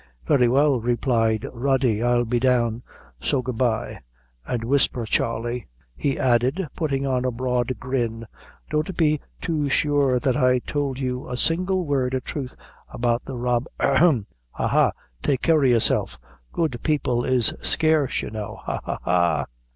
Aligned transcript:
"Very 0.25 0.47
well," 0.47 0.79
replied 0.79 1.45
Rody, 1.53 2.01
"I'll 2.01 2.25
be 2.25 2.39
down, 2.39 2.81
so 3.21 3.43
goodbye; 3.43 3.99
an' 4.47 4.65
whisper, 4.67 5.05
Charley," 5.05 5.67
he 5.95 6.17
added, 6.17 6.67
putting 6.75 7.05
on 7.05 7.23
a 7.23 7.29
broad 7.29 7.75
grin; 7.79 8.25
"don't 8.71 8.97
be 8.97 9.19
too 9.41 9.69
sure 9.69 10.19
that 10.19 10.35
I 10.35 10.57
tould 10.65 10.97
you 10.97 11.29
a 11.29 11.37
single 11.37 11.85
word 11.85 12.15
o' 12.15 12.19
thruth 12.19 12.55
about 12.89 13.25
the 13.25 13.35
rob 13.37 13.67
hem 13.79 14.25
ha, 14.49 14.67
ha! 14.67 14.91
take 15.21 15.43
care 15.43 15.61
of 15.61 15.69
yourself 15.69 16.17
good 16.51 16.79
people 16.81 17.23
is 17.23 17.53
scarce 17.61 18.23
you 18.23 18.31
know 18.31 18.57
ha, 18.63 18.79
ha, 18.83 18.97
ha!" 19.03 19.45